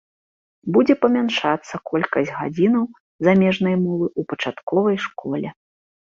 [0.75, 2.85] Будзе памяншацца колькасць гадзінаў
[3.27, 5.53] замежнай мовы ў пачатковай школе.